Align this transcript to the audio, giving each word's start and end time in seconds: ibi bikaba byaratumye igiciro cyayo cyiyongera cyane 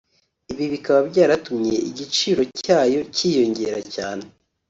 ibi 0.51 0.65
bikaba 0.73 0.99
byaratumye 1.09 1.73
igiciro 1.89 2.41
cyayo 2.59 2.99
cyiyongera 3.15 3.79
cyane 3.93 4.25